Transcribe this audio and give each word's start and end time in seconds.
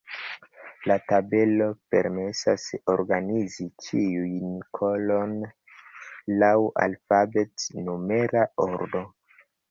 La 0.91 0.95
tabelo 1.09 1.65
permesas 1.95 2.63
organizi 2.93 3.65
ĉiun 3.87 4.55
kolonon 4.77 5.35
laŭ 6.45 6.53
alfabet-numera 6.87 8.47
ordo. 8.67 9.03